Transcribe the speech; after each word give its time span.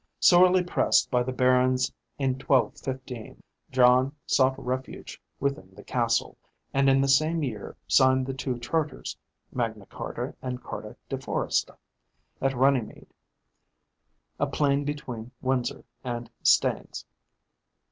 Sorely 0.19 0.63
pressed 0.63 1.11
by 1.11 1.21
the 1.21 1.31
barons 1.31 1.93
in 2.17 2.31
1215, 2.31 3.43
John 3.69 4.15
sought 4.25 4.57
refuge 4.57 5.21
within 5.39 5.75
the 5.75 5.83
castle, 5.83 6.39
and 6.73 6.89
in 6.89 7.01
the 7.01 7.07
same 7.07 7.43
year 7.43 7.75
signed 7.87 8.25
the 8.25 8.33
two 8.33 8.57
charters, 8.57 9.15
Magna 9.53 9.85
Charta 9.91 10.33
and 10.41 10.59
Charta 10.59 10.95
de 11.07 11.19
Foresta, 11.19 11.77
at 12.41 12.55
Runnymede 12.55 13.13
a 14.39 14.47
plain 14.47 14.85
between 14.85 15.29
Windsor 15.39 15.83
and 16.03 16.31
Staines. 16.41 17.05